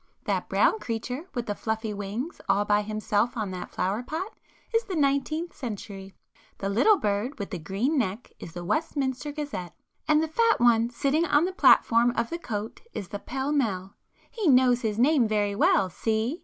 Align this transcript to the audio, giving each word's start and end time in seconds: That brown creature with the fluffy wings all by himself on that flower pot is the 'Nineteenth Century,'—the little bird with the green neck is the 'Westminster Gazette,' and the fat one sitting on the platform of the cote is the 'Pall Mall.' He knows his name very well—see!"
That 0.23 0.49
brown 0.49 0.79
creature 0.79 1.25
with 1.35 1.45
the 1.45 1.53
fluffy 1.53 1.93
wings 1.93 2.41
all 2.49 2.65
by 2.65 2.81
himself 2.81 3.37
on 3.37 3.51
that 3.51 3.69
flower 3.69 4.01
pot 4.01 4.33
is 4.73 4.83
the 4.85 4.95
'Nineteenth 4.95 5.55
Century,'—the 5.55 6.69
little 6.69 6.97
bird 6.97 7.37
with 7.37 7.51
the 7.51 7.59
green 7.59 7.99
neck 7.99 8.33
is 8.39 8.53
the 8.53 8.63
'Westminster 8.65 9.31
Gazette,' 9.31 9.77
and 10.07 10.23
the 10.23 10.27
fat 10.27 10.59
one 10.59 10.89
sitting 10.89 11.27
on 11.27 11.45
the 11.45 11.53
platform 11.53 12.13
of 12.17 12.31
the 12.31 12.39
cote 12.39 12.81
is 12.93 13.09
the 13.09 13.19
'Pall 13.19 13.51
Mall.' 13.51 13.93
He 14.31 14.47
knows 14.47 14.81
his 14.81 14.97
name 14.97 15.27
very 15.27 15.53
well—see!" 15.53 16.39